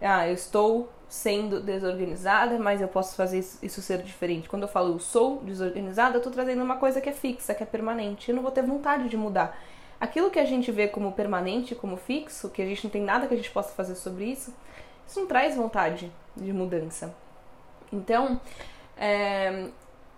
ah, 0.02 0.28
eu 0.28 0.34
estou 0.34 0.90
sendo 1.08 1.62
desorganizada, 1.62 2.58
mas 2.58 2.82
eu 2.82 2.88
posso 2.88 3.16
fazer 3.16 3.40
isso, 3.40 3.82
ser 3.82 4.02
diferente. 4.02 4.50
Quando 4.50 4.64
eu 4.64 4.68
falo 4.68 4.94
eu 4.94 5.00
sou 5.00 5.42
desorganizada, 5.44 6.16
eu 6.16 6.18
estou 6.18 6.32
trazendo 6.32 6.64
uma 6.64 6.78
coisa 6.78 7.00
que 7.00 7.10
é 7.10 7.14
fixa, 7.14 7.54
que 7.54 7.64
é 7.64 7.66
permanente. 7.66 8.30
Eu 8.30 8.36
não 8.36 8.44
vou 8.44 8.52
ter 8.52 8.64
vontade 8.64 9.08
de 9.08 9.18
mudar. 9.18 9.58
Aquilo 10.06 10.30
que 10.30 10.38
a 10.38 10.46
gente 10.46 10.72
vê 10.72 10.88
como 10.88 11.12
permanente, 11.14 11.74
como 11.74 11.98
fixo, 11.98 12.52
que 12.52 12.62
a 12.62 12.66
gente 12.66 12.84
não 12.84 12.92
tem 12.92 13.02
nada 13.02 13.28
que 13.28 13.34
a 13.34 13.38
gente 13.38 13.50
possa 13.50 13.74
fazer 13.74 13.96
sobre 13.96 14.26
isso, 14.26 14.54
isso 15.08 15.20
não 15.20 15.26
traz 15.26 15.56
vontade 15.56 16.12
de 16.38 16.54
mudança. 16.54 17.12
Então, 17.92 18.40
é, 18.96 19.68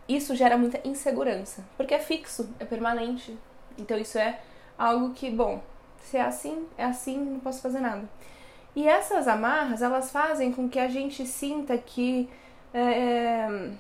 isso 0.06 0.36
gera 0.36 0.58
muita 0.58 0.86
insegurança, 0.86 1.64
porque 1.78 1.94
é 1.94 2.00
fixo, 2.00 2.54
é 2.60 2.66
permanente. 2.66 3.38
Então, 3.78 3.98
isso 3.98 4.18
é 4.18 4.42
algo 4.78 5.14
que, 5.14 5.32
bom, 5.32 5.62
se 6.02 6.18
é 6.18 6.22
assim, 6.22 6.68
é 6.78 6.84
assim, 6.84 7.18
não 7.18 7.40
posso 7.40 7.62
fazer 7.62 7.80
nada. 7.80 8.04
E 8.76 8.86
essas 8.90 9.26
amarras, 9.26 9.82
elas 9.82 10.12
fazem 10.12 10.52
com 10.52 10.68
que 10.68 10.80
a 10.80 10.90
gente 10.90 11.26
sinta 11.26 11.78
que. 11.78 12.30
É, 12.74 12.82
é, 12.82 13.72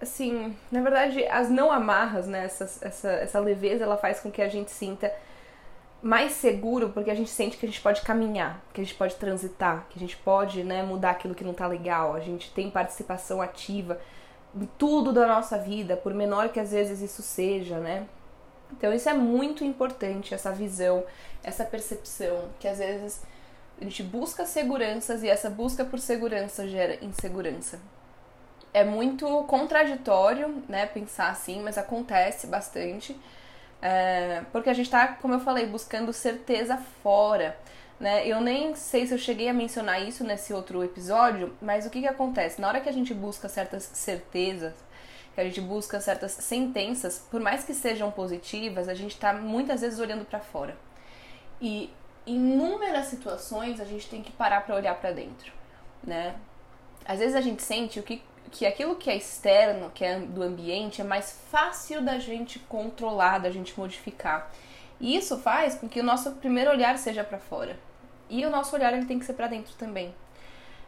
assim, 0.00 0.56
na 0.70 0.80
verdade, 0.80 1.24
as 1.26 1.48
não 1.48 1.70
amarras, 1.70 2.26
né? 2.26 2.44
Essa, 2.44 2.64
essa, 2.86 3.10
essa 3.10 3.40
leveza, 3.40 3.84
ela 3.84 3.96
faz 3.96 4.20
com 4.20 4.30
que 4.30 4.42
a 4.42 4.48
gente 4.48 4.70
sinta 4.70 5.12
mais 6.02 6.32
seguro, 6.32 6.90
porque 6.90 7.10
a 7.10 7.14
gente 7.14 7.30
sente 7.30 7.56
que 7.56 7.66
a 7.66 7.68
gente 7.68 7.80
pode 7.80 8.02
caminhar, 8.02 8.62
que 8.72 8.80
a 8.80 8.84
gente 8.84 8.94
pode 8.94 9.16
transitar, 9.16 9.86
que 9.88 9.98
a 9.98 10.00
gente 10.00 10.16
pode 10.16 10.62
né, 10.62 10.82
mudar 10.82 11.10
aquilo 11.10 11.34
que 11.34 11.44
não 11.44 11.54
tá 11.54 11.66
legal, 11.66 12.14
a 12.14 12.20
gente 12.20 12.52
tem 12.52 12.70
participação 12.70 13.40
ativa 13.40 13.98
em 14.54 14.66
tudo 14.78 15.12
da 15.12 15.26
nossa 15.26 15.58
vida, 15.58 15.96
por 15.96 16.14
menor 16.14 16.50
que 16.50 16.60
às 16.60 16.70
vezes 16.70 17.00
isso 17.00 17.22
seja, 17.22 17.78
né? 17.78 18.06
Então 18.72 18.92
isso 18.92 19.08
é 19.08 19.14
muito 19.14 19.64
importante, 19.64 20.34
essa 20.34 20.52
visão, 20.52 21.04
essa 21.42 21.64
percepção, 21.64 22.48
que 22.58 22.68
às 22.68 22.78
vezes 22.78 23.22
a 23.80 23.84
gente 23.84 24.02
busca 24.02 24.46
seguranças 24.46 25.22
e 25.22 25.28
essa 25.28 25.50
busca 25.50 25.84
por 25.84 25.98
segurança 25.98 26.68
gera 26.68 27.04
insegurança. 27.04 27.78
É 28.76 28.84
muito 28.84 29.26
contraditório, 29.44 30.62
né, 30.68 30.84
pensar 30.84 31.30
assim, 31.30 31.62
mas 31.62 31.78
acontece 31.78 32.46
bastante. 32.46 33.18
É, 33.80 34.42
porque 34.52 34.68
a 34.68 34.74
gente 34.74 34.90
tá, 34.90 35.08
como 35.08 35.32
eu 35.32 35.40
falei, 35.40 35.64
buscando 35.64 36.12
certeza 36.12 36.76
fora. 37.02 37.56
Né? 37.98 38.28
Eu 38.28 38.38
nem 38.38 38.74
sei 38.74 39.06
se 39.06 39.14
eu 39.14 39.18
cheguei 39.18 39.48
a 39.48 39.54
mencionar 39.54 40.06
isso 40.06 40.22
nesse 40.22 40.52
outro 40.52 40.84
episódio, 40.84 41.56
mas 41.58 41.86
o 41.86 41.90
que, 41.90 42.02
que 42.02 42.06
acontece? 42.06 42.60
Na 42.60 42.68
hora 42.68 42.82
que 42.82 42.88
a 42.90 42.92
gente 42.92 43.14
busca 43.14 43.48
certas 43.48 43.84
certezas, 43.94 44.74
que 45.34 45.40
a 45.40 45.44
gente 45.44 45.62
busca 45.62 45.98
certas 45.98 46.32
sentenças, 46.32 47.26
por 47.30 47.40
mais 47.40 47.64
que 47.64 47.72
sejam 47.72 48.10
positivas, 48.10 48.90
a 48.90 48.94
gente 48.94 49.12
está 49.12 49.32
muitas 49.32 49.80
vezes 49.80 49.98
olhando 49.98 50.26
para 50.26 50.40
fora. 50.40 50.76
E 51.62 51.90
inúmeras 52.26 53.06
situações 53.06 53.80
a 53.80 53.86
gente 53.86 54.06
tem 54.06 54.22
que 54.22 54.32
parar 54.32 54.66
para 54.66 54.74
olhar 54.74 54.94
para 54.96 55.12
dentro, 55.12 55.50
né? 56.04 56.34
Às 57.06 57.20
vezes 57.20 57.34
a 57.34 57.40
gente 57.40 57.62
sente 57.62 57.98
o 57.98 58.02
que, 58.02 58.20
que 58.50 58.66
aquilo 58.66 58.96
que 58.96 59.10
é 59.10 59.16
externo, 59.16 59.90
que 59.94 60.04
é 60.04 60.18
do 60.18 60.42
ambiente, 60.42 61.00
é 61.00 61.04
mais 61.04 61.38
fácil 61.50 62.02
da 62.02 62.18
gente 62.18 62.58
controlar, 62.60 63.38
da 63.38 63.50
gente 63.50 63.78
modificar. 63.78 64.50
E 65.00 65.16
isso 65.16 65.38
faz 65.38 65.74
com 65.74 65.88
que 65.88 66.00
o 66.00 66.04
nosso 66.04 66.32
primeiro 66.32 66.70
olhar 66.70 66.98
seja 66.98 67.22
para 67.22 67.38
fora. 67.38 67.78
E 68.28 68.44
o 68.44 68.50
nosso 68.50 68.74
olhar 68.74 68.92
ele 68.92 69.06
tem 69.06 69.18
que 69.18 69.24
ser 69.24 69.34
para 69.34 69.46
dentro 69.46 69.74
também. 69.74 70.14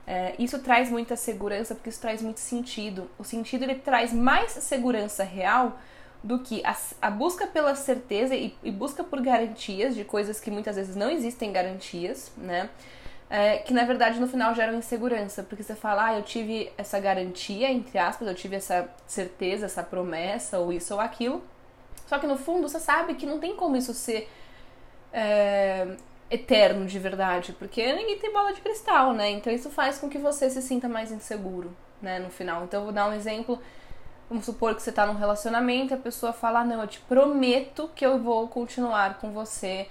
É, 0.06 0.34
isso 0.38 0.58
traz 0.60 0.90
muita 0.90 1.16
segurança 1.16 1.74
porque 1.74 1.90
isso 1.90 2.00
traz 2.00 2.22
muito 2.22 2.40
sentido. 2.40 3.10
O 3.18 3.24
sentido 3.24 3.64
ele 3.64 3.74
traz 3.74 4.12
mais 4.12 4.52
segurança 4.52 5.22
real 5.22 5.78
do 6.22 6.38
que 6.38 6.64
a, 6.64 6.74
a 7.02 7.10
busca 7.10 7.46
pela 7.46 7.74
certeza 7.74 8.34
e, 8.34 8.56
e, 8.62 8.70
busca 8.70 9.04
por 9.04 9.20
garantias 9.20 9.94
de 9.94 10.04
coisas 10.04 10.40
que 10.40 10.50
muitas 10.50 10.76
vezes 10.76 10.96
não 10.96 11.10
existem 11.10 11.52
garantias, 11.52 12.32
né? 12.36 12.70
É, 13.30 13.58
que 13.58 13.74
na 13.74 13.84
verdade 13.84 14.18
no 14.18 14.26
final 14.26 14.54
geram 14.54 14.74
insegurança, 14.74 15.42
porque 15.42 15.62
você 15.62 15.74
fala, 15.74 16.06
ah, 16.06 16.18
eu 16.18 16.22
tive 16.22 16.72
essa 16.78 16.98
garantia, 16.98 17.70
entre 17.70 17.98
aspas, 17.98 18.26
eu 18.26 18.34
tive 18.34 18.56
essa 18.56 18.88
certeza, 19.06 19.66
essa 19.66 19.82
promessa, 19.82 20.58
ou 20.58 20.72
isso 20.72 20.94
ou 20.94 21.00
aquilo. 21.00 21.42
Só 22.06 22.18
que 22.18 22.26
no 22.26 22.38
fundo 22.38 22.68
você 22.68 22.80
sabe 22.80 23.14
que 23.14 23.26
não 23.26 23.38
tem 23.38 23.54
como 23.54 23.76
isso 23.76 23.92
ser 23.92 24.30
é, 25.12 25.88
eterno 26.30 26.86
de 26.86 26.98
verdade, 26.98 27.52
porque 27.52 27.92
ninguém 27.92 28.18
tem 28.18 28.32
bola 28.32 28.52
de 28.54 28.62
cristal, 28.62 29.12
né? 29.12 29.30
Então 29.30 29.52
isso 29.52 29.68
faz 29.68 29.98
com 29.98 30.08
que 30.08 30.16
você 30.16 30.48
se 30.48 30.62
sinta 30.62 30.88
mais 30.88 31.12
inseguro, 31.12 31.76
né, 32.00 32.18
no 32.18 32.30
final. 32.30 32.64
Então 32.64 32.80
eu 32.80 32.84
vou 32.84 32.94
dar 32.94 33.08
um 33.08 33.12
exemplo 33.12 33.60
Vamos 34.28 34.44
supor 34.44 34.74
que 34.74 34.82
você 34.82 34.90
está 34.90 35.06
num 35.06 35.14
relacionamento 35.14 35.92
e 35.92 35.94
a 35.94 35.98
pessoa 35.98 36.32
fala: 36.32 36.62
Não, 36.62 36.82
eu 36.82 36.86
te 36.86 37.00
prometo 37.00 37.90
que 37.94 38.04
eu 38.04 38.18
vou 38.18 38.46
continuar 38.46 39.18
com 39.18 39.32
você 39.32 39.88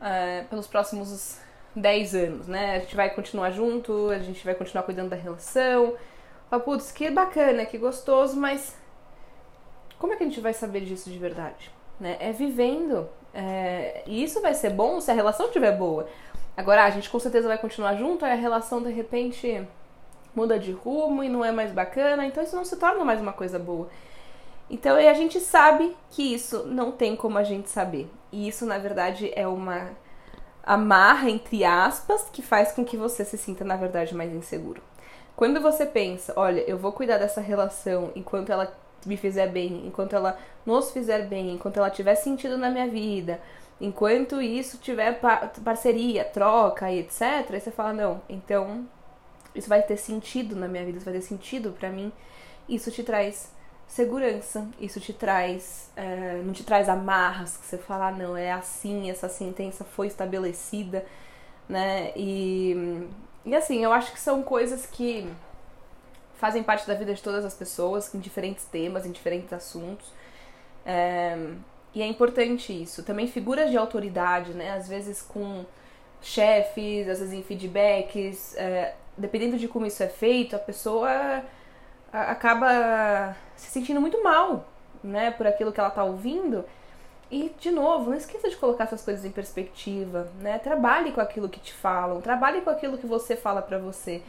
uh, 0.00 0.46
pelos 0.48 0.66
próximos 0.66 1.38
10 1.74 2.14
anos, 2.14 2.48
né? 2.48 2.76
A 2.76 2.78
gente 2.80 2.96
vai 2.96 3.10
continuar 3.10 3.50
junto, 3.50 4.10
a 4.10 4.18
gente 4.18 4.44
vai 4.44 4.54
continuar 4.54 4.82
cuidando 4.82 5.10
da 5.10 5.16
relação. 5.16 5.94
Fala, 6.48 6.62
putz, 6.62 6.90
que 6.90 7.10
bacana, 7.10 7.64
que 7.64 7.78
gostoso, 7.78 8.36
mas 8.38 8.76
como 9.98 10.12
é 10.12 10.16
que 10.16 10.24
a 10.24 10.26
gente 10.26 10.40
vai 10.40 10.52
saber 10.52 10.80
disso 10.80 11.10
de 11.10 11.18
verdade? 11.18 11.70
Né? 11.98 12.16
É 12.18 12.32
vivendo. 12.32 13.08
É... 13.32 14.02
E 14.06 14.22
isso 14.22 14.40
vai 14.40 14.54
ser 14.54 14.70
bom 14.70 15.00
se 15.00 15.10
a 15.10 15.14
relação 15.14 15.46
estiver 15.46 15.76
boa. 15.76 16.08
Agora, 16.56 16.84
a 16.84 16.90
gente 16.90 17.08
com 17.08 17.18
certeza 17.18 17.46
vai 17.46 17.58
continuar 17.58 17.94
junto, 17.94 18.24
aí 18.24 18.32
a 18.32 18.36
relação 18.36 18.82
de 18.82 18.90
repente 18.90 19.66
muda 20.34 20.58
de 20.58 20.72
rumo 20.72 21.22
e 21.22 21.28
não 21.28 21.44
é 21.44 21.52
mais 21.52 21.72
bacana, 21.72 22.26
então 22.26 22.42
isso 22.42 22.56
não 22.56 22.64
se 22.64 22.76
torna 22.76 23.04
mais 23.04 23.20
uma 23.20 23.32
coisa 23.32 23.58
boa. 23.58 23.88
Então 24.68 24.96
a 24.96 25.14
gente 25.14 25.40
sabe 25.40 25.96
que 26.10 26.34
isso 26.34 26.64
não 26.66 26.92
tem 26.92 27.16
como 27.16 27.38
a 27.38 27.42
gente 27.42 27.68
saber. 27.68 28.08
E 28.30 28.46
isso, 28.46 28.64
na 28.64 28.78
verdade, 28.78 29.32
é 29.34 29.46
uma 29.46 29.90
amarra, 30.62 31.30
entre 31.30 31.64
aspas, 31.64 32.28
que 32.32 32.42
faz 32.42 32.72
com 32.72 32.84
que 32.84 32.96
você 32.96 33.24
se 33.24 33.38
sinta, 33.38 33.64
na 33.64 33.76
verdade, 33.76 34.14
mais 34.14 34.32
inseguro. 34.32 34.82
Quando 35.36 35.60
você 35.60 35.86
pensa, 35.86 36.32
olha, 36.36 36.60
eu 36.60 36.76
vou 36.76 36.92
cuidar 36.92 37.18
dessa 37.18 37.40
relação 37.40 38.10
enquanto 38.14 38.50
ela 38.50 38.72
me 39.06 39.16
fizer 39.16 39.48
bem, 39.48 39.86
enquanto 39.86 40.14
ela 40.14 40.38
nos 40.66 40.90
fizer 40.90 41.26
bem, 41.26 41.52
enquanto 41.52 41.78
ela 41.78 41.90
tiver 41.90 42.14
sentido 42.14 42.58
na 42.58 42.70
minha 42.70 42.86
vida, 42.86 43.40
enquanto 43.80 44.42
isso 44.42 44.76
tiver 44.78 45.18
parceria, 45.64 46.24
troca 46.24 46.90
e 46.90 46.98
etc, 46.98 47.22
aí 47.50 47.60
você 47.60 47.70
fala, 47.70 47.92
não, 47.92 48.20
então 48.28 48.86
isso 49.54 49.68
vai 49.68 49.82
ter 49.82 49.96
sentido 49.96 50.54
na 50.54 50.68
minha 50.68 50.84
vida, 50.84 50.98
isso 50.98 51.06
vai 51.06 51.14
ter 51.14 51.22
sentido 51.22 51.72
para 51.72 51.88
mim, 51.88 52.12
isso 52.68 52.90
te 52.90 53.02
traz 53.02 53.50
segurança, 53.90 54.68
isso 54.80 55.00
te 55.00 55.12
traz, 55.12 55.90
é, 55.96 56.40
não 56.44 56.52
te 56.52 56.62
traz 56.62 56.88
amarras, 56.88 57.56
que 57.56 57.66
você 57.66 57.76
fala, 57.76 58.06
ah, 58.08 58.12
não, 58.12 58.36
é 58.36 58.52
assim, 58.52 59.10
essa 59.10 59.28
sentença 59.28 59.84
foi 59.84 60.06
estabelecida, 60.06 61.04
né, 61.68 62.12
e, 62.14 63.08
e 63.44 63.54
assim, 63.54 63.82
eu 63.82 63.92
acho 63.92 64.12
que 64.12 64.20
são 64.20 64.44
coisas 64.44 64.86
que 64.86 65.28
fazem 66.36 66.62
parte 66.62 66.86
da 66.86 66.94
vida 66.94 67.12
de 67.12 67.20
todas 67.20 67.44
as 67.44 67.52
pessoas, 67.52 68.14
em 68.14 68.20
diferentes 68.20 68.64
temas, 68.64 69.04
em 69.04 69.10
diferentes 69.10 69.52
assuntos, 69.52 70.06
é, 70.86 71.36
e 71.92 72.00
é 72.00 72.06
importante 72.06 72.72
isso. 72.72 73.02
Também 73.02 73.26
figuras 73.26 73.70
de 73.70 73.76
autoridade, 73.76 74.52
né, 74.52 74.70
às 74.70 74.88
vezes 74.88 75.20
com 75.20 75.66
chefes, 76.22 77.08
às 77.08 77.18
vezes 77.18 77.34
em 77.34 77.42
feedbacks, 77.42 78.54
é, 78.56 78.94
dependendo 79.18 79.58
de 79.58 79.66
como 79.66 79.84
isso 79.84 80.00
é 80.00 80.08
feito, 80.08 80.54
a 80.54 80.60
pessoa 80.60 81.42
acaba 82.12 83.36
se 83.56 83.70
sentindo 83.70 84.00
muito 84.00 84.22
mal, 84.22 84.66
né, 85.02 85.30
por 85.30 85.46
aquilo 85.46 85.72
que 85.72 85.80
ela 85.80 85.90
tá 85.90 86.04
ouvindo. 86.04 86.64
E, 87.30 87.54
de 87.60 87.70
novo, 87.70 88.10
não 88.10 88.16
esqueça 88.16 88.50
de 88.50 88.56
colocar 88.56 88.84
essas 88.84 89.04
coisas 89.04 89.24
em 89.24 89.30
perspectiva, 89.30 90.28
né? 90.40 90.58
Trabalhe 90.58 91.12
com 91.12 91.20
aquilo 91.20 91.48
que 91.48 91.60
te 91.60 91.72
falam, 91.72 92.20
trabalhe 92.20 92.60
com 92.60 92.70
aquilo 92.70 92.98
que 92.98 93.06
você 93.06 93.36
fala 93.36 93.62
para 93.62 93.78
você. 93.78 94.20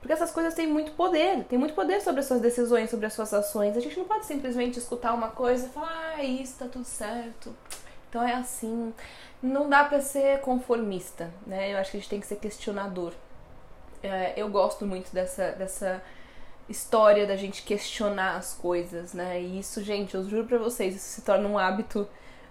Porque 0.00 0.12
essas 0.12 0.32
coisas 0.32 0.54
têm 0.54 0.66
muito 0.66 0.92
poder, 0.92 1.44
têm 1.44 1.58
muito 1.58 1.74
poder 1.74 2.00
sobre 2.00 2.20
as 2.20 2.26
suas 2.26 2.40
decisões, 2.40 2.90
sobre 2.90 3.06
as 3.06 3.12
suas 3.12 3.32
ações. 3.32 3.76
A 3.76 3.80
gente 3.80 3.96
não 3.96 4.06
pode 4.06 4.26
simplesmente 4.26 4.78
escutar 4.78 5.14
uma 5.14 5.28
coisa 5.28 5.66
e 5.66 5.68
falar, 5.68 6.14
ah, 6.16 6.24
isso 6.24 6.58
tá 6.58 6.66
tudo 6.66 6.84
certo, 6.84 7.54
então 8.08 8.22
é 8.22 8.34
assim. 8.34 8.92
Não 9.40 9.68
dá 9.68 9.84
para 9.84 10.00
ser 10.00 10.40
conformista, 10.40 11.30
né? 11.46 11.72
Eu 11.72 11.78
acho 11.78 11.92
que 11.92 11.96
a 11.96 12.00
gente 12.00 12.10
tem 12.10 12.20
que 12.20 12.26
ser 12.26 12.36
questionador. 12.36 13.12
É, 14.02 14.32
eu 14.36 14.48
gosto 14.48 14.84
muito 14.84 15.12
dessa, 15.12 15.52
dessa 15.52 16.02
história 16.68 17.26
da 17.26 17.36
gente 17.36 17.62
questionar 17.62 18.36
as 18.36 18.54
coisas, 18.54 19.14
né? 19.14 19.40
E 19.40 19.58
isso, 19.58 19.82
gente, 19.82 20.14
eu 20.14 20.28
juro 20.28 20.46
pra 20.46 20.58
vocês, 20.58 20.94
isso 20.94 21.06
se 21.06 21.22
torna 21.22 21.48
um 21.48 21.58
hábito 21.58 22.06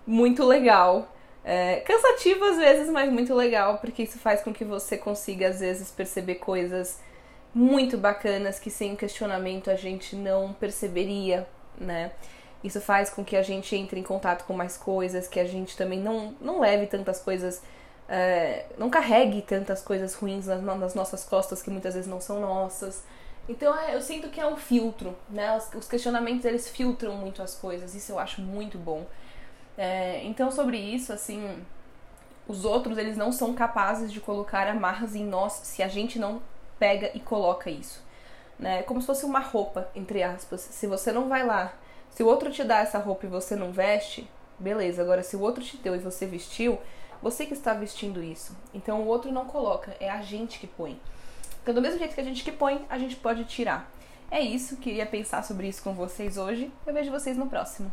muito 0.06 0.44
legal. 0.46 1.14
É, 1.44 1.78
cansativo 1.82 2.44
às 2.44 2.58
vezes, 2.58 2.90
mas 2.90 3.12
muito 3.12 3.34
legal, 3.34 3.78
porque 3.78 4.04
isso 4.04 4.20
faz 4.20 4.42
com 4.42 4.54
que 4.54 4.66
você 4.66 4.98
consiga, 4.98 5.48
às 5.50 5.60
vezes, 5.60 5.92
perceber 5.92 6.36
coisas 6.36 7.00
muito 7.54 7.98
bacanas 7.98 8.60
que 8.60 8.70
sem 8.70 8.96
questionamento 8.96 9.72
a 9.72 9.76
gente 9.76 10.16
não 10.16 10.54
perceberia, 10.54 11.48
né? 11.78 12.12
Isso 12.64 12.82
faz 12.82 13.10
com 13.10 13.24
que 13.24 13.36
a 13.36 13.42
gente 13.42 13.76
entre 13.76 14.00
em 14.00 14.04
contato 14.04 14.46
com 14.46 14.54
mais 14.54 14.78
coisas, 14.78 15.28
que 15.28 15.40
a 15.40 15.46
gente 15.46 15.78
também 15.78 16.00
não, 16.00 16.36
não 16.42 16.60
leve 16.60 16.88
tantas 16.88 17.20
coisas, 17.20 17.62
é, 18.10 18.66
não 18.78 18.90
carregue 18.90 19.42
tantas 19.42 19.82
coisas 19.82 20.14
ruins 20.16 20.48
nas, 20.48 20.62
nas 20.62 20.94
nossas 20.94 21.24
costas 21.24 21.62
que 21.62 21.70
muitas 21.70 21.94
vezes 21.94 22.10
não 22.10 22.20
são 22.20 22.42
nossas. 22.42 23.04
Então 23.48 23.78
é, 23.78 23.96
eu 23.96 24.02
sinto 24.02 24.30
que 24.30 24.42
é 24.42 24.48
um 24.48 24.58
filtro, 24.58 25.16
né? 25.30 25.56
Os, 25.56 25.74
os, 25.74 25.88
questionamentos 25.88 26.46
eles 26.46 26.68
filtram 26.68 27.16
muito 27.16 27.42
as 27.42 27.56
coisas, 27.56 27.96
isso 27.96 28.12
eu 28.12 28.20
acho 28.20 28.42
muito 28.42 28.78
bom. 28.78 29.06
É, 29.78 30.24
então 30.26 30.52
sobre 30.52 30.78
isso, 30.78 31.14
assim, 31.14 31.64
os 32.48 32.66
outros 32.66 32.98
eles 32.98 33.16
não 33.16 33.32
são 33.32 33.54
capazes 33.54 34.12
de 34.12 34.20
colocar 34.20 34.68
amarras 34.68 35.16
em 35.16 35.26
nós 35.26 35.54
se 35.54 35.82
a 35.82 35.88
gente 35.88 36.20
não 36.20 36.42
pega 36.78 37.12
e 37.14 37.20
coloca 37.20 37.70
isso, 37.70 38.04
né? 38.60 38.84
Como 38.84 39.00
se 39.00 39.08
fosse 39.08 39.26
uma 39.26 39.40
roupa, 39.40 39.88
entre 39.96 40.24
aspas. 40.24 40.62
Se 40.62 40.86
você 40.88 41.12
não 41.12 41.30
vai 41.30 41.46
lá, 41.46 41.74
se 42.12 42.24
o 42.24 42.28
outro 42.28 42.52
te 42.52 42.64
dá 42.64 42.80
essa 42.80 43.00
roupa 43.00 43.26
e 43.26 43.30
você 43.30 43.56
não 43.56 43.72
veste, 43.72 44.30
beleza. 44.60 45.02
Agora 45.02 45.24
se 45.24 45.36
o 45.38 45.42
outro 45.42 45.64
te 45.64 45.78
deu 45.78 45.96
e 45.96 46.00
você 46.00 46.26
vestiu, 46.26 46.80
você 47.22 47.46
que 47.46 47.54
está 47.54 47.74
vestindo 47.74 48.22
isso. 48.24 48.56
Então 48.74 49.02
o 49.02 49.08
outro 49.08 49.32
não 49.32 49.46
coloca, 49.46 49.96
é 50.00 50.10
a 50.10 50.22
gente 50.22 50.60
que 50.60 50.68
põe. 50.68 51.00
Do 51.74 51.82
mesmo 51.82 52.00
jeito 52.00 52.16
que 52.16 52.22
a 52.22 52.24
gente 52.24 52.44
que 52.44 52.52
põe, 52.52 52.86
a 52.90 52.98
gente 52.98 53.16
pode 53.16 53.44
tirar. 53.46 53.92
É 54.30 54.42
isso, 54.42 54.78
queria 54.78 55.06
pensar 55.06 55.44
sobre 55.44 55.68
isso 55.68 55.84
com 55.84 55.94
vocês 55.94 56.38
hoje. 56.38 56.72
Eu 56.86 56.94
vejo 56.94 57.12
vocês 57.12 57.38
no 57.38 57.48
próximo. 57.48 57.92